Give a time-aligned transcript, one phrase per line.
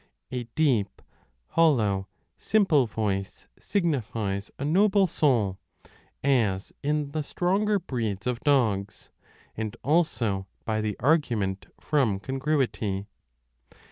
[0.31, 0.99] A deep,
[1.49, 2.07] hollow,
[2.39, 5.59] simple voice signifies a noble soul,
[6.21, 9.11] 1 as in the stronger breeds of dogs,
[9.55, 13.05] and also by the argument from congruity.